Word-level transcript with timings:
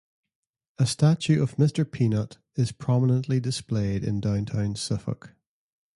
A 0.79 0.87
statue 0.87 1.43
of 1.43 1.57
Mr. 1.57 1.85
Peanut 1.85 2.39
is 2.55 2.71
prominently 2.71 3.39
displayed 3.39 4.03
in 4.03 4.19
downtown 4.19 4.73
Suffolk. 4.75 5.35